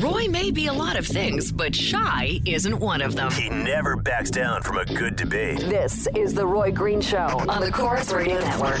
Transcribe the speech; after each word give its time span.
Roy 0.00 0.26
may 0.26 0.50
be 0.50 0.68
a 0.68 0.72
lot 0.72 0.96
of 0.96 1.06
things, 1.06 1.52
but 1.52 1.74
shy 1.74 2.40
isn't 2.46 2.80
one 2.80 3.02
of 3.02 3.14
them. 3.14 3.30
He 3.30 3.50
never 3.50 3.94
backs 3.94 4.30
down 4.30 4.62
from 4.62 4.78
a 4.78 4.86
good 4.86 5.16
debate. 5.16 5.60
This 5.60 6.08
is 6.16 6.32
The 6.32 6.46
Roy 6.46 6.72
Green 6.72 7.02
Show 7.02 7.26
on 7.46 7.60
the 7.60 7.70
Corus 7.70 8.10
Radio 8.10 8.40
Network. 8.40 8.80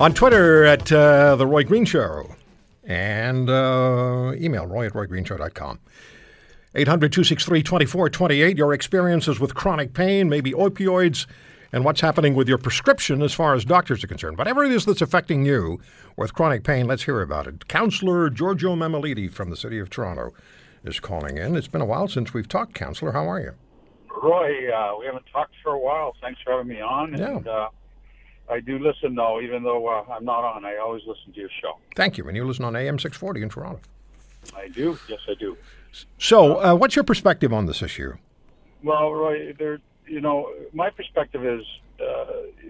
On 0.00 0.14
Twitter 0.14 0.64
at 0.64 0.92
uh, 0.92 1.34
The 1.34 1.46
Roy 1.48 1.64
Green 1.64 1.84
Show 1.84 2.35
and 3.28 3.50
uh, 3.50 4.32
email 4.36 4.66
roy 4.66 4.86
at 4.86 4.92
roygreenshow.com. 4.92 5.78
800 6.74 7.12
263 7.12 7.62
2428. 7.62 8.56
Your 8.56 8.72
experiences 8.72 9.40
with 9.40 9.54
chronic 9.54 9.94
pain, 9.94 10.28
maybe 10.28 10.52
opioids, 10.52 11.26
and 11.72 11.84
what's 11.84 12.00
happening 12.00 12.34
with 12.34 12.48
your 12.48 12.58
prescription 12.58 13.22
as 13.22 13.32
far 13.32 13.54
as 13.54 13.64
doctors 13.64 14.04
are 14.04 14.06
concerned. 14.06 14.38
Whatever 14.38 14.64
it 14.64 14.72
is 14.72 14.84
that's 14.84 15.00
affecting 15.00 15.44
you 15.44 15.80
with 16.16 16.34
chronic 16.34 16.64
pain, 16.64 16.86
let's 16.86 17.04
hear 17.04 17.22
about 17.22 17.46
it. 17.46 17.66
Counselor 17.68 18.30
Giorgio 18.30 18.76
Mammoliti 18.76 19.30
from 19.32 19.50
the 19.50 19.56
City 19.56 19.78
of 19.78 19.90
Toronto 19.90 20.32
is 20.84 21.00
calling 21.00 21.38
in. 21.38 21.56
It's 21.56 21.68
been 21.68 21.80
a 21.80 21.86
while 21.86 22.08
since 22.08 22.34
we've 22.34 22.48
talked, 22.48 22.74
Counselor. 22.74 23.12
How 23.12 23.28
are 23.28 23.40
you? 23.40 23.52
Roy, 24.22 24.72
uh, 24.72 24.98
we 24.98 25.06
haven't 25.06 25.26
talked 25.32 25.54
for 25.62 25.72
a 25.72 25.78
while. 25.78 26.14
Thanks 26.20 26.40
for 26.42 26.52
having 26.52 26.68
me 26.68 26.80
on. 26.80 27.16
Yeah. 27.16 27.36
And 27.36 27.48
uh, 27.48 27.68
I 28.50 28.60
do 28.60 28.78
listen, 28.78 29.14
though, 29.14 29.40
even 29.40 29.62
though 29.62 29.86
uh, 29.88 30.04
I'm 30.10 30.24
not 30.24 30.44
on. 30.44 30.64
I 30.64 30.76
always 30.76 31.02
listen 31.06 31.32
to 31.32 31.40
your 31.40 31.50
show. 31.60 31.78
Thank 31.96 32.16
you. 32.16 32.26
And 32.28 32.36
you 32.36 32.44
listen 32.44 32.64
on 32.64 32.76
AM 32.76 32.98
640 32.98 33.42
in 33.42 33.48
Toronto. 33.48 33.80
I 34.56 34.68
do. 34.68 34.98
Yes, 35.08 35.18
I 35.28 35.34
do. 35.34 35.56
So, 36.18 36.62
uh, 36.62 36.74
what's 36.74 36.94
your 36.94 37.04
perspective 37.04 37.52
on 37.52 37.66
this 37.66 37.82
issue? 37.82 38.14
Well, 38.82 39.12
Roy, 39.12 39.52
there. 39.58 39.80
You 40.06 40.20
know, 40.20 40.52
my 40.72 40.90
perspective 40.90 41.44
is 41.44 41.64
uh, 42.00 42.26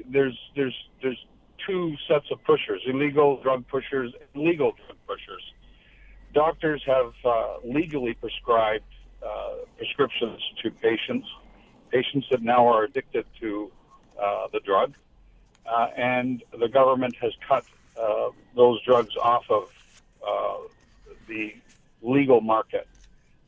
there's 0.09 0.39
there's 0.55 0.75
there's 1.03 1.23
two 1.67 1.95
sets 2.09 2.27
of 2.31 2.43
pushers: 2.45 2.81
illegal 2.87 3.43
drug 3.43 3.67
pushers, 3.69 4.13
and 4.35 4.43
legal 4.43 4.73
drug 4.73 4.97
pushers. 5.07 5.43
Doctors 6.33 6.83
have 6.87 7.13
uh, 7.25 7.57
legally 7.65 8.15
prescribed 8.15 8.85
uh, 9.23 9.57
prescriptions 9.77 10.41
to 10.63 10.71
patients, 10.71 11.27
patients 11.91 12.27
that 12.31 12.43
now 12.43 12.67
are 12.67 12.85
addicted 12.85 13.27
to 13.41 13.71
uh, 14.23 14.47
the 14.53 14.61
drug, 14.61 14.95
uh, 15.69 15.89
and 15.97 16.43
the 16.59 16.69
government 16.69 17.15
has 17.21 17.33
cut 17.47 17.65
uh, 18.01 18.31
those 18.55 18.83
drugs 18.85 19.17
off 19.17 19.45
of 19.51 19.71
uh, 20.27 20.57
the 21.29 21.55
legal 22.03 22.41
market. 22.41 22.87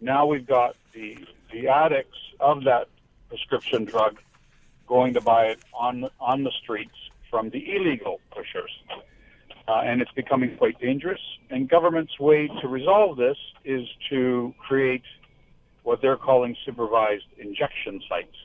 Now 0.01 0.27
we've 0.27 0.47
got 0.47 0.77
the 0.95 1.19
the 1.53 1.69
addicts 1.69 2.19
of 2.41 2.65
that 2.65 2.89
prescription 3.29 3.85
drug 3.85 4.19
going 4.87 5.15
to 5.15 5.21
buy 5.21 5.47
it 5.47 5.61
on 5.75 6.09
on 6.21 6.45
the 6.45 6.53
streets 6.63 6.97
from 7.31 7.51
the 7.51 7.77
illegal 7.77 8.21
pushers, 8.31 8.71
uh, 9.69 9.83
and 9.85 10.01
it's 10.01 10.13
becoming 10.13 10.57
quite 10.57 10.81
dangerous. 10.81 11.21
And 11.51 11.69
government's 11.69 12.19
way 12.19 12.49
to 12.61 12.69
resolve 12.69 13.17
this 13.17 13.37
is 13.65 13.87
to 14.11 14.55
create 14.59 15.03
what 15.83 16.01
they're 16.01 16.17
calling 16.17 16.57
supervised 16.65 17.25
injection 17.39 18.01
sites. 18.09 18.37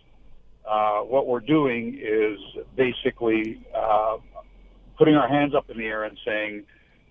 Uh, 0.70 1.00
what 1.00 1.28
we're 1.28 1.42
doing 1.42 2.00
is 2.02 2.40
basically 2.76 3.62
uh, 3.76 4.18
putting 4.98 5.16
our 5.16 5.28
hands 5.28 5.54
up 5.56 5.70
in 5.70 5.78
the 5.78 5.86
air 5.86 6.04
and 6.04 6.18
saying, 6.26 6.64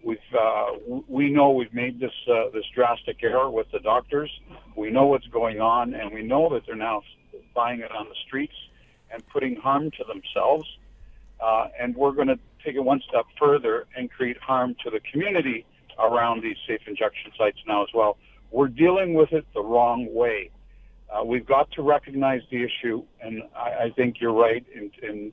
we've 0.05 0.19
uh, 0.39 0.67
we 1.09 1.31
know 1.31 1.51
we've 1.51 1.73
made 1.75 2.01
this 2.01 2.12
uh, 2.29 2.51
this 2.53 2.65
drastic 2.75 3.23
error 3.23 3.51
with 3.51 3.67
the 3.73 3.79
doctors. 3.81 4.31
We 4.77 4.91
know 4.91 5.07
what's 5.07 5.27
going 5.29 5.61
on, 5.61 5.95
and 5.95 6.12
we 6.12 6.23
know 6.23 6.49
that 6.55 6.62
they're 6.67 6.75
now 6.77 7.03
buying 7.55 7.81
it 7.81 7.93
on 7.93 8.09
the 8.09 8.15
streets 8.27 8.55
and 9.12 9.27
putting 9.29 9.57
harm 9.57 9.91
to 9.93 10.05
themselves. 10.05 10.67
Uh, 11.41 11.69
and 11.79 11.95
we're 11.97 12.12
going 12.12 12.29
to 12.29 12.39
take 12.65 12.77
it 12.77 12.81
one 12.81 13.03
step 13.09 13.25
further 13.39 13.87
and 13.97 14.11
create 14.11 14.39
harm 14.39 14.75
to 14.85 14.91
the 14.91 15.01
community 15.11 15.67
around 15.99 16.43
these 16.43 16.57
safe 16.67 16.81
injection 16.87 17.33
sites 17.37 17.59
now 17.67 17.83
as 17.83 17.89
well. 17.95 18.17
We're 18.51 18.69
dealing 18.69 19.15
with 19.15 19.33
it 19.33 19.45
the 19.55 19.62
wrong 19.62 20.12
way. 20.15 20.51
Uh, 21.12 21.23
we've 21.25 21.47
got 21.47 21.71
to 21.73 21.83
recognize 21.83 22.41
the 22.50 22.65
issue, 22.65 23.03
and 23.21 23.43
I, 23.55 23.84
I 23.84 23.91
think 23.97 24.17
you're 24.21 24.33
right 24.33 24.65
in, 24.75 24.91
in 25.03 25.33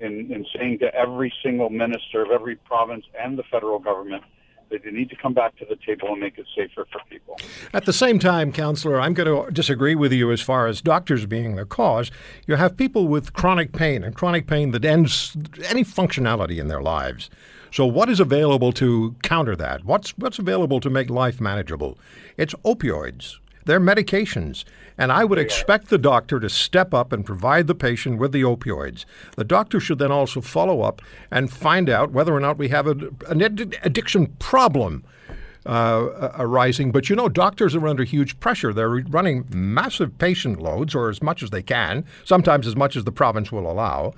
in, 0.00 0.32
in 0.32 0.46
saying 0.56 0.78
to 0.80 0.94
every 0.94 1.32
single 1.42 1.70
minister 1.70 2.22
of 2.22 2.30
every 2.30 2.56
province 2.56 3.04
and 3.18 3.38
the 3.38 3.42
federal 3.50 3.78
government 3.78 4.22
that 4.70 4.84
they 4.84 4.90
need 4.90 5.08
to 5.08 5.16
come 5.16 5.32
back 5.32 5.56
to 5.56 5.64
the 5.64 5.76
table 5.76 6.08
and 6.08 6.20
make 6.20 6.36
it 6.36 6.46
safer 6.54 6.86
for 6.92 7.00
people. 7.08 7.38
At 7.72 7.86
the 7.86 7.92
same 7.92 8.18
time, 8.18 8.52
Counselor, 8.52 9.00
I'm 9.00 9.14
going 9.14 9.46
to 9.46 9.50
disagree 9.50 9.94
with 9.94 10.12
you 10.12 10.30
as 10.30 10.42
far 10.42 10.66
as 10.66 10.82
doctors 10.82 11.24
being 11.24 11.56
the 11.56 11.64
cause. 11.64 12.10
You 12.46 12.56
have 12.56 12.76
people 12.76 13.08
with 13.08 13.32
chronic 13.32 13.72
pain 13.72 14.04
and 14.04 14.14
chronic 14.14 14.46
pain 14.46 14.72
that 14.72 14.84
ends 14.84 15.36
any 15.64 15.84
functionality 15.84 16.58
in 16.58 16.68
their 16.68 16.82
lives. 16.82 17.30
So, 17.70 17.86
what 17.86 18.10
is 18.10 18.20
available 18.20 18.72
to 18.74 19.14
counter 19.22 19.56
that? 19.56 19.84
What's, 19.84 20.10
what's 20.18 20.38
available 20.38 20.80
to 20.80 20.90
make 20.90 21.10
life 21.10 21.40
manageable? 21.40 21.98
It's 22.36 22.54
opioids. 22.64 23.38
They're 23.68 23.78
medications. 23.78 24.64
And 24.96 25.12
I 25.12 25.26
would 25.26 25.38
expect 25.38 25.88
the 25.88 25.98
doctor 25.98 26.40
to 26.40 26.48
step 26.48 26.94
up 26.94 27.12
and 27.12 27.22
provide 27.22 27.66
the 27.66 27.74
patient 27.74 28.18
with 28.18 28.32
the 28.32 28.40
opioids. 28.40 29.04
The 29.36 29.44
doctor 29.44 29.78
should 29.78 29.98
then 29.98 30.10
also 30.10 30.40
follow 30.40 30.80
up 30.80 31.02
and 31.30 31.52
find 31.52 31.90
out 31.90 32.10
whether 32.10 32.32
or 32.32 32.40
not 32.40 32.56
we 32.56 32.70
have 32.70 32.86
a, 32.86 32.96
an 33.28 33.42
ad- 33.42 33.76
addiction 33.82 34.28
problem 34.38 35.04
uh, 35.66 36.30
arising. 36.38 36.92
But 36.92 37.10
you 37.10 37.16
know, 37.16 37.28
doctors 37.28 37.74
are 37.74 37.86
under 37.86 38.04
huge 38.04 38.40
pressure. 38.40 38.72
They're 38.72 38.88
running 38.88 39.44
massive 39.50 40.16
patient 40.16 40.62
loads, 40.62 40.94
or 40.94 41.10
as 41.10 41.22
much 41.22 41.42
as 41.42 41.50
they 41.50 41.62
can, 41.62 42.06
sometimes 42.24 42.66
as 42.66 42.74
much 42.74 42.96
as 42.96 43.04
the 43.04 43.12
province 43.12 43.52
will 43.52 43.70
allow. 43.70 44.14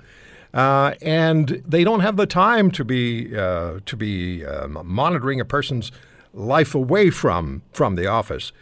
Uh, 0.53 0.93
and 1.01 1.61
they 1.67 1.83
don't 1.83 1.99
have 1.99 2.15
the 2.15 2.25
time 2.25 2.71
to 2.71 2.85
be 2.85 3.35
uh, 3.37 3.81
to 3.85 3.97
be 3.97 4.45
um, 4.45 4.81
monitoring 4.85 5.41
a 5.41 5.45
person's 5.45 5.91
life 6.33 6.73
away 6.73 7.09
from 7.09 7.63
from 7.73 7.95
the 7.95 8.07
office. 8.07 8.53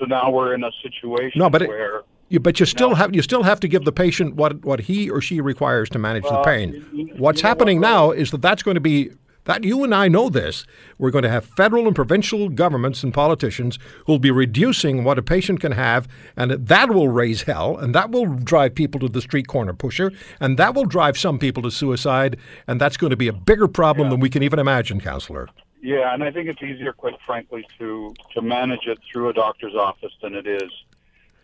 So 0.00 0.06
now 0.06 0.30
we're 0.30 0.54
in 0.54 0.64
a 0.64 0.70
situation 0.82 1.38
No, 1.38 1.48
but 1.50 1.62
it- 1.62 1.68
where 1.68 2.02
You, 2.30 2.40
but 2.40 2.58
you 2.58 2.66
still 2.66 2.94
have 2.94 3.14
you 3.14 3.22
still 3.22 3.42
have 3.42 3.60
to 3.60 3.68
give 3.68 3.84
the 3.84 3.92
patient 3.92 4.34
what, 4.36 4.64
what 4.64 4.80
he 4.80 5.10
or 5.10 5.20
she 5.20 5.40
requires 5.40 5.88
to 5.90 5.98
manage 5.98 6.22
the 6.24 6.42
pain. 6.42 6.72
you- 6.92 7.04
you- 7.06 7.14
What's 7.18 7.40
happening 7.42 7.80
what, 7.80 7.88
now 7.88 8.10
is 8.12 8.30
that 8.30 8.40
that's 8.42 8.62
going 8.62 8.76
to 8.76 8.80
be 8.80 9.10
that 9.44 9.64
you 9.64 9.82
and 9.84 9.94
I 9.94 10.06
know 10.06 10.28
this. 10.28 10.64
We're 10.98 11.10
going 11.10 11.24
to 11.24 11.30
have 11.30 11.44
federal 11.44 11.86
and 11.86 11.96
provincial 11.96 12.50
governments 12.50 13.02
and 13.02 13.12
politicians 13.12 13.78
who 14.06 14.12
will 14.12 14.18
be 14.18 14.30
reducing 14.30 15.02
what 15.02 15.18
a 15.18 15.22
patient 15.22 15.60
can 15.60 15.72
have, 15.72 16.06
and 16.36 16.50
that 16.52 16.90
will 16.90 17.08
raise 17.08 17.42
hell, 17.42 17.76
and 17.78 17.94
that 17.94 18.10
will 18.10 18.26
drive 18.26 18.74
people 18.74 19.00
to 19.00 19.08
the 19.08 19.22
street 19.22 19.48
corner 19.48 19.72
pusher, 19.72 20.12
and 20.40 20.56
that 20.58 20.74
will 20.74 20.84
drive 20.84 21.18
some 21.18 21.38
people 21.38 21.62
to 21.64 21.70
suicide, 21.70 22.36
and 22.68 22.80
that's 22.80 22.98
going 22.98 23.10
to 23.10 23.16
be 23.16 23.28
a 23.28 23.32
bigger 23.32 23.66
problem 23.66 24.10
than 24.10 24.20
we 24.20 24.28
can 24.28 24.42
even 24.42 24.58
imagine, 24.58 25.00
counselor. 25.00 25.48
Yeah, 25.82 26.12
and 26.12 26.22
I 26.22 26.30
think 26.30 26.48
it's 26.48 26.62
easier, 26.62 26.92
quite 26.92 27.16
frankly, 27.24 27.66
to 27.78 28.14
to 28.34 28.42
manage 28.42 28.86
it 28.86 28.98
through 29.10 29.30
a 29.30 29.32
doctor's 29.32 29.74
office 29.74 30.12
than 30.22 30.34
it 30.34 30.46
is 30.46 30.70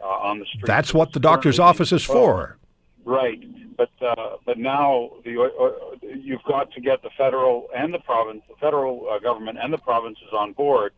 uh, 0.00 0.06
on 0.06 0.38
the 0.38 0.44
street. 0.47 0.67
That's 0.67 0.93
what 0.93 1.12
the 1.12 1.21
doctor's 1.21 1.59
office 1.59 1.93
is 1.93 2.09
uh, 2.09 2.12
for. 2.12 2.59
Right, 3.05 3.43
but 3.77 3.91
uh, 4.03 4.37
but 4.44 4.59
now 4.59 5.11
the 5.25 5.41
uh, 5.41 5.97
you've 6.03 6.43
got 6.43 6.71
to 6.73 6.81
get 6.81 7.03
the 7.03 7.11
federal 7.17 7.69
and 7.75 7.94
the 7.94 8.00
province, 8.00 8.43
the 8.49 8.56
federal 8.56 9.09
uh, 9.11 9.19
government 9.21 9.59
and 9.62 9.73
the 9.73 9.79
provinces 9.79 10.29
on 10.33 10.53
board 10.53 10.93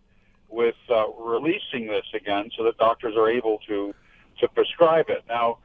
with 0.49 0.77
uh, 0.91 1.09
releasing 1.13 1.87
this 1.87 2.07
again, 2.15 2.51
so 2.57 2.65
that 2.65 2.77
doctors 2.79 3.15
are 3.17 3.31
able 3.31 3.59
to 3.69 3.95
to 4.41 4.49
prescribe 4.49 5.11
it. 5.11 5.23
Now, 5.29 5.59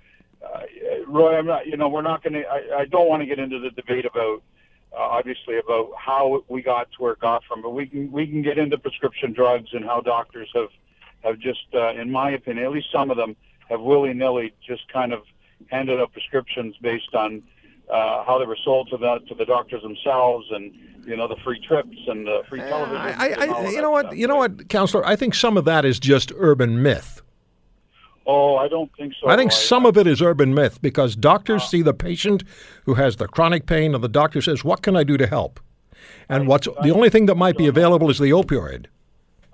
uh, 0.43 0.61
Roy, 1.07 1.37
I'm 1.37 1.47
not. 1.47 1.65
You 1.65 1.77
know, 1.77 1.89
we're 1.89 2.01
not 2.01 2.23
going 2.23 2.33
to. 2.33 2.43
I, 2.43 2.81
I 2.81 2.85
don't 2.85 3.07
want 3.07 3.21
to 3.21 3.25
get 3.25 3.39
into 3.39 3.59
the 3.59 3.71
debate 3.71 4.05
about. 4.05 4.43
Uh, 4.95 4.99
obviously, 4.99 5.57
about 5.57 5.89
how 5.97 6.43
we 6.49 6.61
got 6.61 6.91
to 6.91 6.97
where 7.01 7.13
it 7.13 7.19
got 7.19 7.43
from, 7.45 7.61
but 7.61 7.71
we 7.71 7.87
can 7.87 8.11
we 8.11 8.27
can 8.27 8.43
get 8.43 8.59
into 8.59 8.77
prescription 8.77 9.33
drugs 9.33 9.69
and 9.73 9.83
how 9.83 10.01
doctors 10.01 10.49
have 10.53 10.69
have 11.23 11.39
just, 11.39 11.65
uh, 11.73 11.93
in 11.93 12.11
my 12.11 12.31
opinion, 12.31 12.65
at 12.65 12.71
least 12.71 12.87
some 12.91 13.09
of 13.09 13.17
them 13.17 13.35
have 13.69 13.81
willy 13.81 14.13
nilly 14.13 14.53
just 14.65 14.91
kind 14.91 15.13
of 15.13 15.23
handed 15.67 15.99
out 15.99 16.11
prescriptions 16.11 16.75
based 16.81 17.15
on 17.15 17.41
uh, 17.89 18.23
how 18.25 18.37
they 18.37 18.45
were 18.45 18.57
sold 18.63 18.89
to 18.89 18.97
the 18.97 19.19
to 19.27 19.35
the 19.35 19.45
doctors 19.45 19.81
themselves, 19.81 20.45
and 20.51 20.73
you 21.05 21.17
know 21.17 21.27
the 21.27 21.37
free 21.43 21.59
trips 21.65 21.97
and 22.07 22.27
the 22.27 22.43
free 22.49 22.59
television. 22.59 22.97
I, 22.97 23.33
all 23.47 23.65
I, 23.65 23.69
you 23.69 23.81
know 23.81 23.91
what, 23.91 24.05
stuff, 24.05 24.17
you 24.17 24.27
know 24.27 24.35
what, 24.35 24.69
counselor. 24.69 25.05
I 25.05 25.15
think 25.15 25.35
some 25.35 25.57
of 25.57 25.65
that 25.65 25.85
is 25.85 25.99
just 25.99 26.31
urban 26.37 26.81
myth. 26.81 27.21
Oh, 28.25 28.55
I 28.55 28.67
don't 28.67 28.89
think 28.97 29.13
so. 29.21 29.27
I 29.29 29.35
think 29.35 29.51
some 29.51 29.85
of 29.85 29.97
it 29.97 30.07
is 30.07 30.21
urban 30.21 30.53
myth 30.53 30.81
because 30.81 31.15
doctors 31.15 31.61
Uh. 31.63 31.65
see 31.67 31.81
the 31.81 31.93
patient 31.93 32.43
who 32.85 32.93
has 32.95 33.17
the 33.17 33.27
chronic 33.27 33.65
pain, 33.65 33.93
and 33.93 34.03
the 34.03 34.07
doctor 34.07 34.41
says, 34.41 34.63
"What 34.63 34.81
can 34.81 34.95
I 34.95 35.03
do 35.03 35.17
to 35.17 35.27
help?" 35.27 35.59
And 36.29 36.47
what's 36.47 36.67
the 36.83 36.91
only 36.91 37.09
thing 37.09 37.25
that 37.27 37.35
might 37.35 37.57
be 37.57 37.67
available 37.67 38.09
is 38.09 38.17
the 38.19 38.31
opioid. 38.31 38.85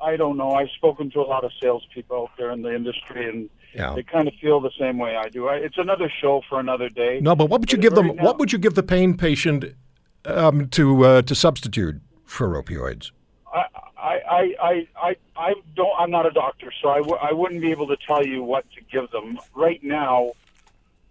I 0.01 0.15
don't 0.15 0.37
know. 0.37 0.51
I've 0.53 0.69
spoken 0.69 1.09
to 1.11 1.19
a 1.19 1.27
lot 1.27 1.43
of 1.43 1.51
salespeople 1.61 2.15
out 2.23 2.29
there 2.37 2.51
in 2.51 2.61
the 2.61 2.73
industry, 2.73 3.27
and 3.27 3.49
Yeah. 3.75 3.93
they 3.95 4.03
kind 4.03 4.27
of 4.27 4.33
feel 4.35 4.59
the 4.61 4.71
same 4.79 4.97
way 4.97 5.15
I 5.17 5.29
do. 5.29 5.47
I, 5.47 5.55
it's 5.55 5.77
another 5.77 6.09
show 6.21 6.41
for 6.47 6.59
another 6.59 6.89
day. 6.89 7.19
No, 7.21 7.35
but 7.35 7.49
what 7.49 7.59
would 7.61 7.71
you 7.71 7.77
But 7.77 7.81
give 7.81 7.95
them? 7.95 8.07
now- 8.15 8.23
What 8.23 8.39
would 8.39 8.51
you 8.53 8.59
give 8.59 8.75
the 8.75 8.83
pain 8.83 9.17
patient 9.17 9.65
um, 10.25 10.67
to 10.69 11.05
uh, 11.05 11.21
to 11.23 11.35
substitute 11.35 12.01
for 12.25 12.49
opioids? 12.61 13.11
I, 14.29 14.55
I, 14.61 14.87
I, 14.95 15.15
I, 15.35 15.53
don't. 15.75 15.91
I'm 15.97 16.11
not 16.11 16.25
a 16.25 16.31
doctor, 16.31 16.71
so 16.81 16.89
I, 16.89 16.97
w- 16.97 17.17
I 17.21 17.33
wouldn't 17.33 17.61
be 17.61 17.71
able 17.71 17.87
to 17.87 17.97
tell 17.97 18.23
you 18.23 18.43
what 18.43 18.65
to 18.75 18.81
give 18.81 19.09
them. 19.11 19.39
Right 19.55 19.83
now, 19.83 20.33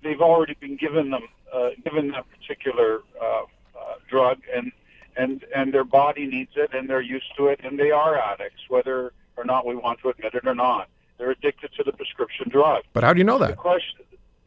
they've 0.02 0.20
already 0.20 0.54
been 0.60 0.76
given 0.76 1.10
them 1.10 1.24
uh, 1.52 1.70
given 1.84 2.12
that 2.12 2.26
particular 2.30 3.00
uh, 3.20 3.42
uh, 3.42 3.94
drug, 4.08 4.38
and 4.54 4.70
and 5.16 5.44
and 5.54 5.74
their 5.74 5.84
body 5.84 6.26
needs 6.26 6.52
it, 6.56 6.70
and 6.72 6.88
they're 6.88 7.00
used 7.00 7.36
to 7.36 7.48
it, 7.48 7.60
and 7.64 7.78
they 7.78 7.90
are 7.90 8.16
addicts, 8.16 8.62
whether 8.68 9.12
or 9.36 9.44
not 9.44 9.66
we 9.66 9.74
want 9.74 10.00
to 10.02 10.10
admit 10.10 10.34
it 10.34 10.46
or 10.46 10.54
not. 10.54 10.88
They're 11.18 11.30
addicted 11.30 11.72
to 11.76 11.82
the 11.82 11.92
prescription 11.92 12.48
drug. 12.48 12.84
But 12.92 13.02
how 13.02 13.12
do 13.12 13.18
you 13.18 13.24
know 13.24 13.38
that? 13.38 13.50
The 13.50 13.56
question, 13.56 14.04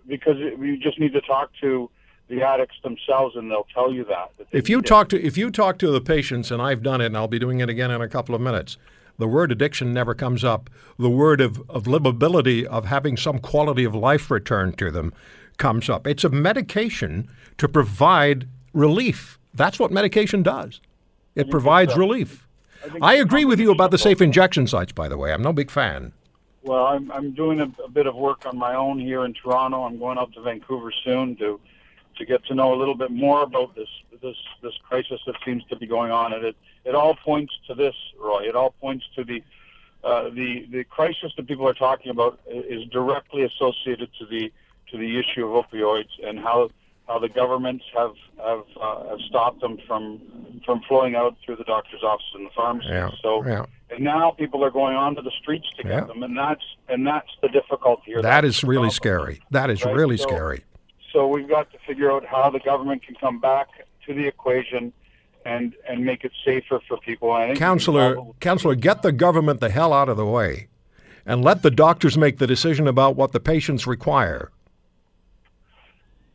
because 0.08 0.38
we 0.58 0.78
just 0.78 1.00
need 1.00 1.14
to 1.14 1.22
talk 1.22 1.52
to 1.60 1.90
the 2.28 2.42
addicts 2.42 2.78
themselves, 2.84 3.36
and 3.36 3.52
they'll 3.52 3.68
tell 3.74 3.92
you 3.92 4.06
that. 4.06 4.32
that 4.38 4.48
If 4.52 4.70
you 4.70 4.82
talk 4.82 5.10
to 5.10 5.22
if 5.22 5.38
you 5.38 5.52
talk 5.52 5.78
to 5.80 5.92
the 5.92 6.02
patients, 6.02 6.52
and 6.52 6.62
I've 6.62 6.84
done 6.84 7.02
it, 7.02 7.08
and 7.08 7.18
I'll 7.18 7.28
be 7.28 7.40
doing 7.40 7.60
it 7.60 7.70
again 7.70 7.92
in 7.92 8.02
a 8.02 8.08
couple 8.08 8.36
of 8.36 8.42
minutes. 8.42 8.78
The 9.18 9.28
word 9.28 9.52
addiction 9.52 9.94
never 9.94 10.16
comes 10.16 10.44
up. 10.44 10.68
The 10.98 11.10
word 11.10 11.42
of, 11.42 11.62
of 11.70 11.84
livability, 11.84 12.66
of 12.66 12.86
having 12.86 13.18
some 13.18 13.38
quality 13.38 13.84
of 13.84 13.94
life 13.94 14.32
returned 14.32 14.80
to 14.80 14.90
them, 14.90 15.14
comes 15.58 15.90
up. 15.90 16.08
It's 16.08 16.24
a 16.24 16.30
medication 16.30 17.30
to 17.60 17.68
provide 17.68 18.48
relief. 18.74 19.38
That's 19.54 19.78
what 19.78 19.92
medication 19.92 20.42
does. 20.42 20.82
It 21.36 21.52
provides 21.52 21.96
relief. 21.96 22.48
think 22.82 23.04
I 23.04 23.16
agree 23.16 23.46
with 23.46 23.60
you 23.60 23.72
about 23.72 23.92
the 23.92 23.98
safe 23.98 24.22
injection 24.22 24.66
sites, 24.66 24.92
by 24.92 25.08
the 25.08 25.18
way. 25.18 25.32
I'm 25.32 25.44
no 25.44 25.54
big 25.54 25.70
fan. 25.70 26.14
Well, 26.64 26.86
I'm 26.86 27.12
I'm 27.12 27.32
doing 27.32 27.60
a, 27.60 27.72
a 27.84 27.90
bit 27.90 28.08
of 28.08 28.16
work 28.16 28.46
on 28.46 28.58
my 28.58 28.76
own 28.76 29.00
here 29.00 29.26
in 29.26 29.34
Toronto. 29.34 29.84
I'm 29.84 29.98
going 29.98 30.18
up 30.18 30.32
to 30.34 30.42
Vancouver 30.42 30.92
soon 31.04 31.36
to 31.38 31.60
to 32.18 32.26
get 32.26 32.44
to 32.46 32.54
know 32.56 32.74
a 32.74 32.78
little 32.78 32.96
bit 32.96 33.12
more 33.12 33.44
about 33.44 33.76
this 33.76 33.90
this 34.22 34.36
this 34.62 34.74
crisis 34.88 35.20
that 35.26 35.36
seems 35.46 35.64
to 35.66 35.76
be 35.76 35.88
going 35.88 36.12
on, 36.12 36.34
and 36.34 36.44
it 36.46 36.56
it 36.86 36.96
all 36.96 37.16
points 37.16 37.54
to 37.68 37.74
this, 37.76 37.96
Roy. 38.20 38.44
It 38.48 38.56
all 38.56 38.72
points 38.82 39.06
to 39.16 39.24
the 39.24 39.44
uh, 40.04 40.30
the 40.30 40.66
the 40.72 40.84
crisis 40.84 41.32
that 41.38 41.48
people 41.48 41.68
are 41.68 41.74
talking 41.74 42.12
about 42.12 42.40
is 42.48 42.84
directly 42.90 43.44
associated 43.44 44.10
to 44.20 44.26
the 44.26 44.52
to 44.92 44.98
the 44.98 45.20
issue 45.20 45.46
of 45.48 45.66
opioids 45.66 46.10
and 46.24 46.40
how 46.40 46.70
how 47.08 47.18
the 47.20 47.30
governments 47.30 47.84
have 47.98 48.14
have 48.44 48.64
uh, 48.80 49.10
have 49.10 49.20
stopped 49.30 49.62
them 49.62 49.78
from 49.88 50.22
from 50.66 50.82
flowing 50.88 51.16
out 51.16 51.36
through 51.46 51.56
the 51.56 51.64
doctor's 51.64 52.04
office 52.04 52.26
and 52.36 52.46
the 52.46 52.52
pharmacy. 52.56 52.88
Yeah, 52.90 53.10
So 53.24 53.44
yeah. 53.46 53.66
and 53.90 54.04
now 54.04 54.32
people 54.32 54.64
are 54.64 54.70
going 54.72 54.96
onto 54.96 55.22
the 55.22 55.32
streets 55.42 55.68
to 55.78 55.84
get 55.84 55.92
Yeah. 55.92 56.02
them, 56.06 56.24
and 56.24 56.38
that's 56.38 56.64
and 56.90 57.06
that's 57.08 57.30
the 57.42 57.50
difficulty 57.50 58.04
here. 58.06 58.22
That 58.22 58.42
That's 58.42 58.58
is 58.58 58.64
really 58.64 58.90
problem. 58.90 58.92
scary. 58.92 59.42
That 59.52 59.70
is 59.72 59.84
Right, 59.84 59.96
really 59.96 60.18
so- 60.18 60.28
scary. 60.28 60.64
So 61.12 61.28
we've 61.28 61.48
got 61.48 61.72
to 61.72 61.78
figure 61.86 62.12
out 62.12 62.26
how 62.26 62.50
the 62.50 62.60
government 62.60 63.04
can 63.06 63.16
come 63.16 63.40
back 63.40 63.68
to 64.06 64.14
the 64.14 64.26
equation 64.28 64.94
and 65.46 65.74
and 65.90 66.06
make 66.06 66.24
it 66.24 66.32
safer 66.46 66.80
for 66.88 66.98
people. 66.98 67.32
I 67.32 67.54
Counselor, 67.56 68.14
probably- 68.16 68.34
counselor, 68.40 68.76
get 68.76 69.02
the 69.02 69.12
government 69.12 69.60
the 69.60 69.70
hell 69.70 69.92
out 69.94 70.08
of 70.10 70.16
the 70.18 70.26
way, 70.26 70.68
and 71.26 71.44
let 71.44 71.64
the 71.64 71.72
doctors 71.72 72.18
make 72.18 72.38
the 72.38 72.48
decision 72.48 72.88
about 72.88 73.16
what 73.16 73.32
the 73.32 73.40
patients 73.40 73.88
require. 73.88 74.52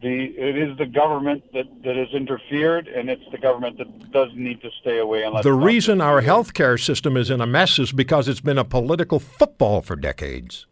the 0.03 0.25
it 0.37 0.57
is 0.59 0.77
the 0.77 0.85
government 0.87 1.43
that 1.55 1.67
that 1.85 1.97
has 1.97 2.09
interfered, 2.13 2.87
and 2.89 3.09
it's 3.09 3.23
the 3.31 3.39
government 3.39 3.79
that 3.79 4.11
does 4.13 4.29
need 4.35 4.61
to 4.61 4.71
stay 4.81 4.99
away 4.99 5.27
let 5.29 5.43
The 5.43 5.53
reason 5.55 6.01
our 6.01 6.21
do 6.21 6.27
it. 6.27 6.31
healthcare 6.31 6.79
system 6.79 7.17
is 7.17 7.31
in 7.31 7.41
a 7.41 7.47
mess 7.47 7.79
is 7.79 7.93
because 7.93 8.29
it's 8.29 8.41
been 8.43 8.59
a 8.59 8.65
political 8.65 9.19
football 9.21 9.81
for 9.83 9.97
decades. 9.97 10.67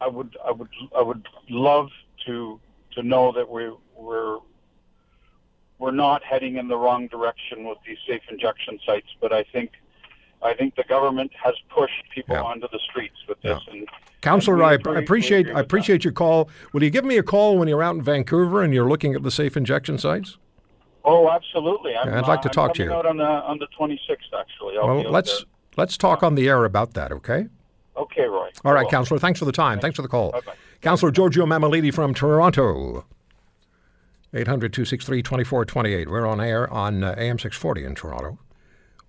I 0.00 0.08
would 0.08 0.36
I 0.44 0.50
would 0.50 0.68
I 0.96 1.02
would 1.02 1.26
love 1.50 1.90
to 2.26 2.58
to 2.96 3.02
know 3.02 3.30
that 3.32 3.48
we 3.48 3.70
we're 3.96 4.38
we're 5.78 5.90
not 5.92 6.24
heading 6.24 6.56
in 6.56 6.68
the 6.68 6.76
wrong 6.76 7.06
direction 7.06 7.64
with 7.64 7.78
these 7.86 7.98
safe 8.08 8.22
injection 8.30 8.78
sites, 8.84 9.08
but 9.20 9.32
I 9.32 9.44
think 9.44 9.70
I 10.42 10.54
think 10.54 10.74
the 10.74 10.84
government 10.84 11.30
has 11.42 11.54
pushed 11.68 12.02
people 12.14 12.34
Yeah. 12.34 12.42
onto 12.42 12.66
the 12.72 12.78
streets 12.90 13.16
with 13.28 13.40
this. 13.42 13.60
And 13.70 13.86
Counselor, 14.22 14.54
and 14.56 14.62
we 14.64 14.68
I, 14.70 14.72
agree- 14.74 14.96
I 14.96 14.98
appreciate 14.98 15.46
I 15.48 15.52
with 15.54 15.64
appreciate 15.66 16.04
your 16.04 16.12
call. 16.12 16.48
Will 16.72 16.82
you 16.82 16.90
give 16.90 17.04
me 17.04 17.16
a 17.18 17.22
call 17.22 17.58
when 17.58 17.68
you're 17.68 17.82
out 17.82 17.94
in 17.94 18.02
Vancouver 18.02 18.62
and 18.62 18.74
you're 18.74 18.88
looking 18.88 19.14
at 19.14 19.22
the 19.22 19.30
safe 19.30 19.56
injection 19.56 19.98
sites? 19.98 20.38
Oh, 21.04 21.30
absolutely. 21.30 21.94
I'm, 21.96 22.08
Yeah, 22.08 22.18
I'd 22.18 22.26
like 22.26 22.42
to 22.42 22.48
uh, 22.48 22.50
I'm 22.50 22.54
talk 22.54 22.74
to 22.74 22.78
coming 22.82 22.90
you. 22.92 22.96
Out 22.98 23.06
on 23.06 23.16
the 23.18 23.24
on 23.24 23.58
the 23.58 23.68
26th, 23.78 24.32
actually. 24.38 24.76
I'll 24.78 24.88
Well, 24.88 25.10
let's 25.10 25.38
there. 25.38 25.46
let's 25.76 25.96
talk 25.96 26.22
on 26.22 26.34
the 26.34 26.48
air 26.48 26.64
about 26.64 26.94
that, 26.94 27.12
okay? 27.12 27.46
Okay, 27.96 28.22
Roy. 28.24 28.50
All 28.64 28.72
right, 28.72 28.82
Well, 28.82 28.90
Counselor. 28.90 29.18
Thanks 29.18 29.38
for 29.38 29.44
the 29.44 29.52
time. 29.52 29.80
Thanks 29.80 29.96
for 29.96 30.02
the 30.02 30.08
call. 30.08 30.32
Bye-bye. 30.32 30.54
Counselor 30.82 31.10
Giorgio 31.10 31.46
Mammoliti 31.46 31.92
from 31.92 32.14
Toronto. 32.14 33.04
800 34.34 34.72
263 34.72 35.22
2428. 35.22 36.10
We're 36.10 36.26
on 36.26 36.40
air 36.40 36.70
on 36.72 37.02
uh, 37.02 37.14
AM 37.16 37.38
640 37.38 37.84
in 37.84 37.94
Toronto, 37.94 38.38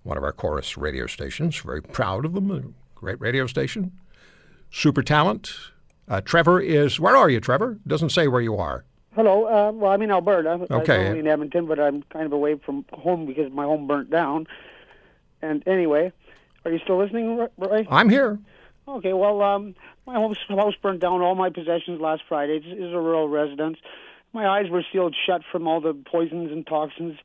one 0.02 0.16
of 0.16 0.24
our 0.24 0.32
Corus 0.32 0.78
radio 0.78 1.06
stations. 1.06 1.56
Very 1.58 1.82
proud 1.82 2.24
of 2.24 2.32
them. 2.32 2.50
A 2.50 2.62
great 2.98 3.20
radio 3.20 3.46
station. 3.46 3.92
Super 4.70 5.02
talent. 5.02 5.52
Uh, 6.08 6.20
Trevor 6.22 6.60
is. 6.60 6.98
Where 6.98 7.16
are 7.16 7.28
you, 7.28 7.40
Trevor? 7.40 7.78
Doesn't 7.86 8.10
say 8.10 8.28
where 8.28 8.40
you 8.40 8.56
are. 8.56 8.84
Hello. 9.14 9.44
Uh, 9.46 9.72
well, 9.72 9.90
I'm 9.92 10.00
in 10.00 10.10
Alberta. 10.10 10.66
Okay. 10.70 11.08
I'm 11.08 11.18
in 11.18 11.26
Edmonton, 11.26 11.66
but 11.66 11.78
I'm 11.78 12.02
kind 12.04 12.24
of 12.24 12.32
away 12.32 12.54
from 12.54 12.84
home 12.92 13.26
because 13.26 13.52
my 13.52 13.64
home 13.64 13.86
burnt 13.86 14.10
down. 14.10 14.46
And 15.42 15.66
anyway, 15.66 16.12
are 16.64 16.70
you 16.70 16.78
still 16.78 16.98
listening, 16.98 17.46
Roy? 17.58 17.86
I'm 17.90 18.08
here. 18.08 18.38
Okay. 18.88 19.12
Well, 19.12 19.42
um, 19.42 19.74
my 20.06 20.14
house, 20.14 20.74
burnt 20.80 21.00
down. 21.00 21.20
All 21.20 21.34
my 21.34 21.50
possessions 21.50 22.00
last 22.00 22.22
Friday. 22.28 22.56
It's, 22.56 22.66
it's 22.66 22.94
a 22.94 22.98
rural 22.98 23.28
residence. 23.28 23.76
My 24.32 24.48
eyes 24.48 24.70
were 24.70 24.84
sealed 24.92 25.14
shut 25.26 25.42
from 25.52 25.66
all 25.68 25.80
the 25.80 25.94
poisons 25.94 26.50
and 26.50 26.66
toxins. 26.66 27.18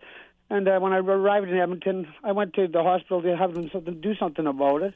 And 0.49 0.67
uh, 0.67 0.79
when 0.79 0.91
I 0.91 0.97
arrived 0.97 1.49
in 1.49 1.57
Edmonton, 1.57 2.07
I 2.23 2.33
went 2.33 2.53
to 2.55 2.67
the 2.67 2.83
hospital 2.83 3.21
to 3.21 3.35
have 3.37 3.53
them 3.53 3.69
something, 3.71 4.01
do 4.01 4.13
something 4.15 4.45
about 4.45 4.83
it. 4.83 4.93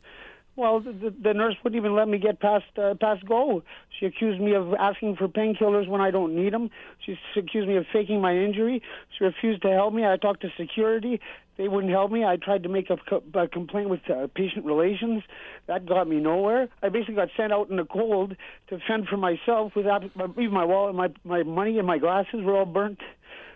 Well, 0.58 0.80
the, 0.80 0.92
the, 0.92 1.14
the 1.22 1.34
nurse 1.34 1.56
wouldn't 1.64 1.80
even 1.80 1.96
let 1.96 2.08
me 2.08 2.18
get 2.18 2.40
past 2.40 2.66
uh, 2.78 2.96
past 3.00 3.24
go. 3.26 3.64
She 3.98 4.08
accused 4.08 4.42
me 4.42 4.56
of 4.56 4.74
asking 4.74 5.16
for 5.16 5.28
painkillers 5.28 5.88
when 5.88 6.02
I 6.02 6.10
don't 6.10 6.36
need 6.36 6.52
them. 6.52 6.72
She 7.06 7.16
accused 7.36 7.68
me 7.68 7.78
of 7.78 7.86
faking 7.94 8.22
my 8.22 8.36
injury. 8.36 8.82
She 9.16 9.24
refused 9.24 9.62
to 9.62 9.70
help 9.70 9.94
me. 9.94 10.06
I 10.06 10.18
talked 10.18 10.42
to 10.42 10.50
security. 10.58 11.22
They 11.58 11.68
wouldn't 11.68 11.92
help 11.92 12.12
me. 12.12 12.24
I 12.24 12.38
tried 12.38 12.64
to 12.64 12.70
make 12.70 12.90
a, 12.90 12.98
co- 12.98 13.24
a 13.34 13.48
complaint 13.48 13.90
with 13.90 14.02
uh, 14.10 14.28
patient 14.36 14.66
relations. 14.66 15.24
That 15.68 15.86
got 15.86 16.08
me 16.08 16.18
nowhere. 16.18 16.70
I 16.84 16.90
basically 16.90 17.16
got 17.16 17.30
sent 17.36 17.52
out 17.52 17.70
in 17.70 17.78
the 17.78 17.86
cold 17.86 18.36
to 18.70 18.80
fend 18.88 19.08
for 19.08 19.18
myself 19.18 19.74
without 19.76 20.04
even 20.04 20.52
my 20.52 20.66
wallet, 20.66 20.96
my 20.96 21.10
my 21.24 21.44
money, 21.44 21.78
and 21.78 21.88
my 21.88 21.98
glasses 21.98 22.44
were 22.44 22.56
all 22.56 22.66
burnt. 22.66 23.00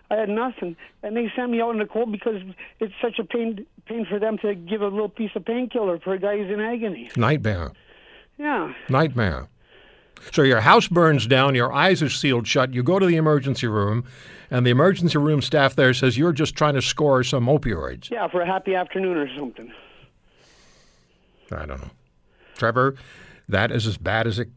I 0.09 0.15
had 0.15 0.29
nothing, 0.29 0.75
and 1.03 1.15
they 1.15 1.31
sent 1.35 1.51
me 1.51 1.61
out 1.61 1.71
in 1.71 1.79
the 1.79 1.85
cold 1.85 2.11
because 2.11 2.41
it's 2.79 2.93
such 3.01 3.17
a 3.19 3.23
pain 3.23 3.65
pain 3.85 4.05
for 4.09 4.19
them 4.19 4.37
to 4.39 4.55
give 4.55 4.81
a 4.81 4.87
little 4.87 5.07
piece 5.07 5.31
of 5.35 5.45
painkiller 5.45 5.99
for 5.99 6.13
a 6.13 6.19
guy 6.19 6.37
who's 6.37 6.51
in 6.51 6.59
agony. 6.59 7.09
Nightmare. 7.15 7.71
Yeah, 8.37 8.73
Nightmare. 8.89 9.47
So 10.31 10.43
your 10.43 10.61
house 10.61 10.87
burns 10.87 11.25
down, 11.27 11.55
your 11.55 11.73
eyes 11.73 12.01
are 12.01 12.09
sealed 12.09 12.47
shut, 12.47 12.73
you 12.73 12.83
go 12.83 12.99
to 12.99 13.05
the 13.05 13.15
emergency 13.15 13.67
room, 13.67 14.03
and 14.49 14.65
the 14.65 14.69
emergency 14.69 15.17
room 15.17 15.41
staff 15.41 15.75
there 15.75 15.93
says 15.93 16.17
you're 16.17 16.33
just 16.33 16.55
trying 16.55 16.75
to 16.75 16.81
score 16.81 17.23
some 17.23 17.45
opioids. 17.47 18.09
yeah, 18.09 18.27
for 18.27 18.41
a 18.41 18.45
happy 18.45 18.75
afternoon 18.75 19.17
or 19.17 19.27
something. 19.35 19.71
I 21.51 21.65
don't 21.65 21.81
know. 21.81 21.91
Trevor, 22.55 22.95
that 23.49 23.71
is 23.71 23.87
as 23.87 23.97
bad 23.97 24.27
as 24.27 24.39
it, 24.39 24.49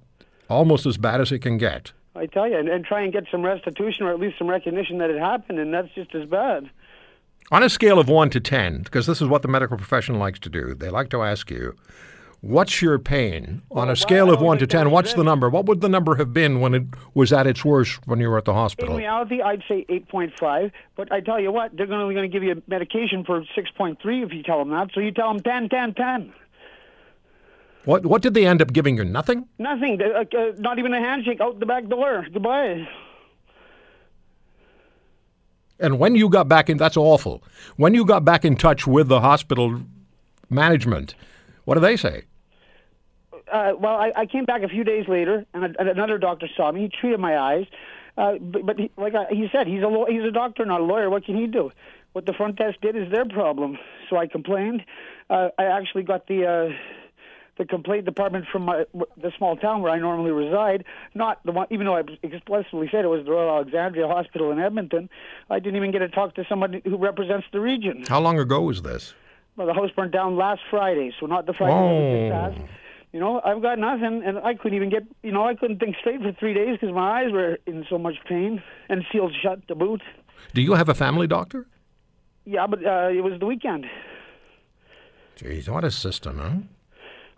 almost 0.48 0.86
as 0.86 0.98
bad 0.98 1.20
as 1.20 1.32
it 1.32 1.40
can 1.40 1.58
get. 1.58 1.92
I 2.14 2.26
tell 2.26 2.48
you, 2.48 2.56
and, 2.56 2.68
and 2.68 2.84
try 2.84 3.02
and 3.02 3.12
get 3.12 3.24
some 3.30 3.42
restitution 3.42 4.06
or 4.06 4.10
at 4.10 4.20
least 4.20 4.38
some 4.38 4.48
recognition 4.48 4.98
that 4.98 5.10
it 5.10 5.18
happened, 5.18 5.58
and 5.58 5.74
that's 5.74 5.92
just 5.94 6.14
as 6.14 6.28
bad. 6.28 6.70
On 7.50 7.62
a 7.62 7.68
scale 7.68 7.98
of 7.98 8.08
1 8.08 8.30
to 8.30 8.40
10, 8.40 8.82
because 8.82 9.06
this 9.06 9.20
is 9.20 9.28
what 9.28 9.42
the 9.42 9.48
medical 9.48 9.76
profession 9.76 10.18
likes 10.18 10.38
to 10.40 10.48
do, 10.48 10.74
they 10.74 10.90
like 10.90 11.10
to 11.10 11.22
ask 11.22 11.50
you, 11.50 11.76
what's 12.44 12.82
your 12.82 12.98
pain? 12.98 13.62
On 13.70 13.88
a 13.88 13.96
scale 13.96 14.30
of 14.30 14.40
1 14.40 14.58
to 14.58 14.66
10, 14.66 14.90
what's 14.90 15.14
the 15.14 15.24
number? 15.24 15.48
What 15.48 15.66
would 15.66 15.80
the 15.80 15.88
number 15.88 16.16
have 16.16 16.32
been 16.32 16.60
when 16.60 16.74
it 16.74 16.84
was 17.14 17.32
at 17.32 17.46
its 17.46 17.64
worst 17.64 18.06
when 18.06 18.20
you 18.20 18.28
were 18.28 18.38
at 18.38 18.44
the 18.44 18.52
hospital? 18.52 18.94
In 18.94 18.98
reality, 18.98 19.40
I'd 19.40 19.62
say 19.66 19.86
8.5, 19.88 20.70
but 20.94 21.10
I 21.10 21.20
tell 21.20 21.40
you 21.40 21.50
what, 21.50 21.76
they're 21.76 21.90
only 21.92 22.14
going 22.14 22.30
to 22.30 22.32
give 22.32 22.42
you 22.42 22.62
medication 22.66 23.24
for 23.24 23.40
6.3 23.40 23.96
if 24.24 24.32
you 24.32 24.42
tell 24.42 24.58
them 24.58 24.70
that. 24.70 24.90
So 24.94 25.00
you 25.00 25.10
tell 25.10 25.32
them 25.32 25.42
10, 25.42 25.68
10, 25.70 25.94
10. 25.94 26.32
What 27.86 28.06
what 28.06 28.22
did 28.22 28.32
they 28.32 28.46
end 28.46 28.62
up 28.62 28.72
giving 28.72 28.96
you? 28.96 29.04
Nothing? 29.04 29.46
Nothing. 29.58 30.00
Uh, 30.00 30.20
uh, 30.20 30.52
not 30.56 30.78
even 30.78 30.94
a 30.94 31.00
handshake 31.00 31.42
out 31.42 31.60
the 31.60 31.66
back 31.66 31.86
door. 31.86 32.24
Goodbye. 32.32 32.88
And 35.78 35.98
when 35.98 36.14
you 36.14 36.30
got 36.30 36.48
back 36.48 36.70
in, 36.70 36.78
that's 36.78 36.96
awful. 36.96 37.42
When 37.76 37.92
you 37.92 38.06
got 38.06 38.24
back 38.24 38.42
in 38.42 38.56
touch 38.56 38.86
with 38.86 39.08
the 39.08 39.20
hospital 39.20 39.82
management, 40.48 41.14
what 41.66 41.74
do 41.74 41.80
they 41.80 41.96
say? 41.96 42.24
Uh, 43.54 43.72
well, 43.78 43.94
I, 43.94 44.10
I 44.16 44.26
came 44.26 44.44
back 44.44 44.62
a 44.64 44.68
few 44.68 44.82
days 44.82 45.06
later, 45.06 45.46
and, 45.54 45.64
a, 45.64 45.68
and 45.78 45.88
another 45.88 46.18
doctor 46.18 46.48
saw 46.56 46.72
me. 46.72 46.82
He 46.82 46.88
treated 46.88 47.20
my 47.20 47.38
eyes, 47.38 47.66
uh, 48.18 48.32
but, 48.40 48.66
but 48.66 48.78
he, 48.80 48.90
like 48.96 49.14
I, 49.14 49.26
he 49.30 49.46
said, 49.52 49.68
he's 49.68 49.82
a 49.82 49.86
law- 49.86 50.06
he's 50.06 50.24
a 50.24 50.32
doctor, 50.32 50.64
not 50.66 50.80
a 50.80 50.84
lawyer. 50.84 51.08
What 51.08 51.24
can 51.24 51.36
he 51.36 51.46
do? 51.46 51.70
What 52.14 52.26
the 52.26 52.32
front 52.32 52.56
desk 52.56 52.80
did 52.82 52.96
is 52.96 53.10
their 53.12 53.24
problem. 53.24 53.78
So 54.10 54.16
I 54.16 54.26
complained. 54.26 54.82
Uh, 55.30 55.48
I 55.56 55.64
actually 55.66 56.02
got 56.02 56.26
the. 56.26 56.46
Uh, 56.46 56.68
the 57.56 57.64
complaint 57.64 58.04
department 58.04 58.46
from 58.50 58.62
my, 58.62 58.84
the 59.16 59.30
small 59.38 59.54
town 59.56 59.80
where 59.80 59.92
I 59.92 60.00
normally 60.00 60.32
reside, 60.32 60.84
not 61.14 61.38
the 61.44 61.52
one, 61.52 61.68
even 61.70 61.86
though 61.86 61.94
I 61.96 62.02
explicitly 62.24 62.88
said 62.90 63.04
it 63.04 63.06
was 63.08 63.24
the 63.24 63.30
Royal 63.30 63.54
Alexandria 63.58 64.08
Hospital 64.08 64.50
in 64.50 64.58
Edmonton, 64.58 65.08
I 65.48 65.60
didn't 65.60 65.76
even 65.76 65.92
get 65.92 66.00
to 66.00 66.08
talk 66.08 66.34
to 66.34 66.44
somebody 66.48 66.82
who 66.84 66.96
represents 66.96 67.46
the 67.52 67.60
region. 67.60 68.02
How 68.08 68.18
long 68.18 68.40
ago 68.40 68.60
was 68.62 68.82
this? 68.82 69.14
Well, 69.56 69.68
the 69.68 69.72
house 69.72 69.90
burned 69.94 70.10
down 70.10 70.36
last 70.36 70.62
Friday, 70.68 71.12
so 71.20 71.26
not 71.26 71.46
the 71.46 71.52
Friday 71.52 71.74
that 71.76 72.50
just 72.50 72.58
Oh. 72.58 72.64
passed. 72.64 72.72
You 73.14 73.20
know, 73.20 73.40
I've 73.44 73.62
got 73.62 73.78
nothing, 73.78 74.24
and 74.26 74.38
I 74.38 74.54
couldn't 74.54 74.74
even 74.74 74.90
get, 74.90 75.04
you 75.22 75.30
know, 75.30 75.46
I 75.46 75.54
couldn't 75.54 75.78
think 75.78 75.94
straight 76.00 76.20
for 76.20 76.32
three 76.32 76.52
days 76.52 76.78
because 76.80 76.92
my 76.92 77.20
eyes 77.20 77.30
were 77.30 77.60
in 77.64 77.86
so 77.88 77.96
much 77.96 78.16
pain 78.28 78.60
and 78.88 79.04
sealed 79.12 79.32
shut 79.40 79.68
to 79.68 79.76
boot. 79.76 80.02
Do 80.52 80.60
you 80.60 80.74
have 80.74 80.88
a 80.88 80.94
family 80.94 81.28
doctor? 81.28 81.68
Yeah, 82.44 82.66
but 82.66 82.84
uh, 82.84 83.10
it 83.12 83.22
was 83.22 83.38
the 83.38 83.46
weekend. 83.46 83.86
Jeez, 85.36 85.68
what 85.68 85.84
a 85.84 85.92
system, 85.92 86.38
huh? 86.38 86.56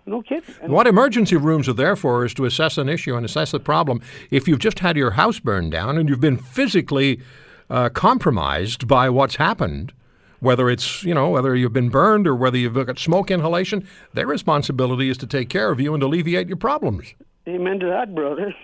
No 0.07 0.23
kid. 0.23 0.45
And 0.63 0.73
What 0.73 0.87
emergency 0.87 1.37
rooms 1.37 1.69
are 1.69 1.75
there 1.75 1.95
for 1.95 2.25
is 2.25 2.33
to 2.35 2.47
assess 2.47 2.79
an 2.79 2.89
issue 2.89 3.15
and 3.15 3.27
assess 3.27 3.51
the 3.51 3.61
problem. 3.61 4.01
If 4.31 4.49
you've 4.49 4.61
just 4.61 4.79
had 4.79 4.97
your 4.97 5.11
house 5.11 5.41
burned 5.41 5.73
down 5.73 5.99
and 5.99 6.09
you've 6.09 6.21
been 6.21 6.39
physically 6.39 7.21
uh, 7.69 7.91
compromised 7.91 8.89
by 8.89 9.11
what's 9.11 9.37
happened, 9.37 9.93
whether 10.41 10.71
it's, 10.71 11.03
you 11.03 11.15
know, 11.15 11.31
whether 11.31 11.55
you've 11.55 11.73
been 11.73 11.89
burned 11.89 12.27
or 12.27 12.35
whether 12.35 12.57
you've 12.57 12.75
got 12.75 12.99
smoke 12.99 13.31
inhalation, 13.31 13.87
their 14.15 14.27
responsibility 14.27 15.09
is 15.09 15.19
to 15.19 15.27
take 15.27 15.49
care 15.49 15.71
of 15.71 15.81
you 15.81 15.95
and 15.95 16.03
alleviate 16.03 16.49
your 16.49 16.57
problems. 16.57 17.15
Amen 17.49 17.79
to 17.81 17.87
that, 17.87 18.15
brother. 18.15 18.55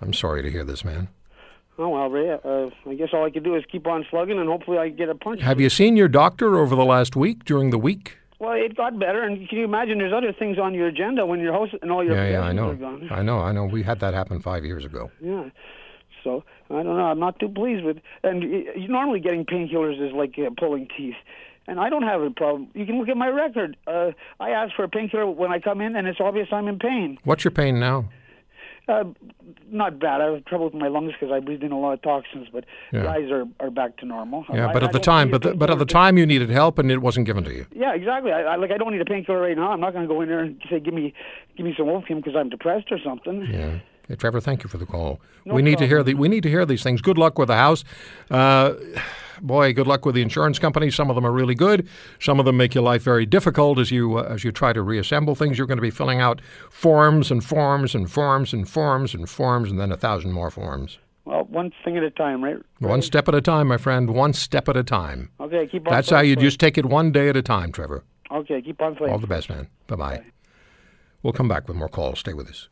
I'm 0.00 0.12
sorry 0.12 0.42
to 0.42 0.50
hear 0.50 0.64
this, 0.64 0.84
man. 0.84 1.08
Oh 1.78 1.90
well, 1.90 2.08
Ray. 2.08 2.30
Uh, 2.30 2.70
I 2.88 2.94
guess 2.94 3.08
all 3.12 3.24
I 3.24 3.30
can 3.30 3.42
do 3.42 3.54
is 3.54 3.64
keep 3.70 3.86
on 3.86 4.06
slugging, 4.08 4.38
and 4.38 4.48
hopefully 4.48 4.78
I 4.78 4.88
get 4.88 5.08
a 5.08 5.14
punch. 5.14 5.42
Have 5.42 5.60
you 5.60 5.68
seen 5.68 5.96
your 5.96 6.08
doctor 6.08 6.56
over 6.56 6.74
the 6.74 6.84
last 6.84 7.16
week, 7.16 7.44
during 7.44 7.70
the 7.70 7.78
week? 7.78 8.16
Well, 8.38 8.52
it 8.52 8.76
got 8.76 8.98
better, 8.98 9.22
and 9.22 9.48
can 9.48 9.58
you 9.58 9.64
imagine? 9.64 9.98
There's 9.98 10.12
other 10.12 10.32
things 10.32 10.58
on 10.58 10.74
your 10.74 10.88
agenda 10.88 11.24
when 11.24 11.40
your 11.40 11.52
house 11.52 11.70
and 11.80 11.90
all 11.90 12.04
your 12.04 12.16
Yeah, 12.16 12.30
yeah, 12.30 12.40
I 12.42 12.52
know. 12.52 12.70
I 13.10 13.22
know, 13.22 13.40
I 13.40 13.52
know. 13.52 13.64
We 13.64 13.82
had 13.82 14.00
that 14.00 14.14
happen 14.14 14.40
five 14.40 14.64
years 14.64 14.84
ago. 14.84 15.10
Yeah. 15.20 15.48
So 16.26 16.42
I 16.70 16.82
don't 16.82 16.96
know. 16.98 17.04
I'm 17.12 17.20
not 17.20 17.38
too 17.38 17.48
pleased 17.48 17.84
with. 17.84 17.98
And 18.24 18.42
y- 18.52 18.86
normally 18.88 19.20
getting 19.20 19.44
painkillers 19.44 20.04
is 20.04 20.12
like 20.12 20.34
uh, 20.44 20.50
pulling 20.58 20.88
teeth, 20.96 21.14
and 21.68 21.78
I 21.78 21.88
don't 21.88 22.02
have 22.02 22.20
a 22.20 22.30
problem. 22.30 22.66
You 22.74 22.84
can 22.84 22.98
look 22.98 23.08
at 23.08 23.16
my 23.16 23.28
record. 23.28 23.76
Uh, 23.86 24.10
I 24.40 24.50
ask 24.50 24.74
for 24.74 24.82
a 24.82 24.88
painkiller 24.88 25.26
when 25.30 25.52
I 25.52 25.60
come 25.60 25.80
in, 25.80 25.94
and 25.94 26.08
it's 26.08 26.18
obvious 26.20 26.48
I'm 26.50 26.66
in 26.66 26.78
pain. 26.80 27.18
What's 27.22 27.44
your 27.44 27.52
pain 27.52 27.78
now? 27.78 28.08
Uh, 28.88 29.02
not 29.68 29.98
bad. 29.98 30.20
I 30.20 30.30
have 30.32 30.44
trouble 30.44 30.66
with 30.66 30.74
my 30.74 30.86
lungs 30.86 31.12
because 31.12 31.32
I 31.32 31.40
breathed 31.40 31.64
in 31.64 31.72
a 31.72 31.78
lot 31.78 31.92
of 31.94 32.02
toxins, 32.02 32.46
but 32.52 32.64
the 32.92 33.08
eyes 33.08 33.30
are, 33.32 33.44
are 33.58 33.70
back 33.70 33.96
to 33.98 34.06
normal. 34.06 34.44
Yeah, 34.52 34.68
I- 34.68 34.72
but 34.72 34.82
I 34.84 34.86
at 34.86 34.92
the 34.92 35.00
time, 35.00 35.30
but 35.30 35.42
the, 35.42 35.54
but 35.56 35.70
at 35.70 35.78
the 35.80 35.84
time 35.84 36.16
you 36.18 36.24
needed 36.24 36.50
help 36.50 36.78
and 36.78 36.88
it 36.90 36.98
wasn't 37.02 37.26
given 37.26 37.42
to 37.44 37.52
you. 37.52 37.66
Yeah, 37.74 37.94
exactly. 37.94 38.30
I, 38.32 38.42
I 38.42 38.56
like. 38.56 38.70
I 38.70 38.76
don't 38.78 38.92
need 38.92 39.00
a 39.00 39.04
painkiller 39.04 39.40
right 39.40 39.56
now. 39.56 39.72
I'm 39.72 39.80
not 39.80 39.92
going 39.92 40.06
to 40.06 40.12
go 40.14 40.20
in 40.20 40.28
there 40.28 40.38
and 40.40 40.60
say, 40.70 40.78
"Give 40.78 40.94
me, 40.94 41.12
give 41.56 41.66
me 41.66 41.74
some 41.76 41.88
opium" 41.88 42.20
because 42.20 42.36
I'm 42.36 42.48
depressed 42.48 42.86
or 42.92 42.98
something. 43.04 43.46
Yeah. 43.50 43.78
Hey, 44.08 44.14
Trevor, 44.14 44.40
thank 44.40 44.62
you 44.62 44.68
for 44.68 44.78
the 44.78 44.86
call. 44.86 45.20
No 45.44 45.54
we 45.54 45.62
need 45.62 45.78
to 45.78 45.86
hear 45.86 46.02
the 46.02 46.14
we 46.14 46.28
need 46.28 46.42
to 46.44 46.48
hear 46.48 46.64
these 46.64 46.82
things. 46.82 47.00
Good 47.00 47.18
luck 47.18 47.38
with 47.38 47.48
the 47.48 47.56
house. 47.56 47.84
Uh, 48.30 48.74
boy, 49.40 49.72
good 49.72 49.86
luck 49.86 50.06
with 50.06 50.14
the 50.14 50.22
insurance 50.22 50.58
companies. 50.58 50.94
Some 50.94 51.10
of 51.10 51.16
them 51.16 51.26
are 51.26 51.32
really 51.32 51.54
good. 51.54 51.88
Some 52.20 52.38
of 52.38 52.46
them 52.46 52.56
make 52.56 52.74
your 52.74 52.84
life 52.84 53.02
very 53.02 53.26
difficult 53.26 53.78
as 53.78 53.90
you 53.90 54.18
uh, 54.18 54.22
as 54.22 54.44
you 54.44 54.52
try 54.52 54.72
to 54.72 54.82
reassemble 54.82 55.34
things. 55.34 55.58
You're 55.58 55.66
going 55.66 55.78
to 55.78 55.82
be 55.82 55.90
filling 55.90 56.20
out 56.20 56.40
forms 56.70 57.30
and 57.30 57.44
forms 57.44 57.94
and 57.94 58.10
forms 58.10 58.52
and 58.52 58.68
forms 58.68 59.14
and 59.14 59.28
forms 59.28 59.70
and 59.70 59.80
then 59.80 59.90
a 59.90 59.96
thousand 59.96 60.32
more 60.32 60.50
forms. 60.50 60.98
Well, 61.24 61.44
one 61.50 61.72
thing 61.84 61.96
at 61.96 62.04
a 62.04 62.10
time, 62.10 62.44
right? 62.44 62.58
One 62.78 63.02
step 63.02 63.26
at 63.26 63.34
a 63.34 63.40
time, 63.40 63.66
my 63.66 63.78
friend. 63.78 64.10
One 64.10 64.32
step 64.32 64.68
at 64.68 64.76
a 64.76 64.84
time. 64.84 65.30
Okay, 65.40 65.66
keep 65.66 65.84
on. 65.88 65.92
That's 65.92 66.10
how 66.10 66.20
you 66.20 66.36
just 66.36 66.60
take 66.60 66.78
it 66.78 66.86
one 66.86 67.10
day 67.10 67.28
at 67.28 67.36
a 67.36 67.42
time, 67.42 67.72
Trevor. 67.72 68.04
Okay, 68.30 68.62
keep 68.62 68.80
on 68.80 68.94
fighting. 68.94 69.12
All 69.12 69.18
the 69.18 69.26
best, 69.26 69.48
man. 69.48 69.68
Bye 69.88 69.96
bye. 69.96 70.24
We'll 71.24 71.32
come 71.32 71.48
back 71.48 71.66
with 71.66 71.76
more 71.76 71.88
calls. 71.88 72.20
Stay 72.20 72.32
with 72.32 72.48
us. 72.48 72.68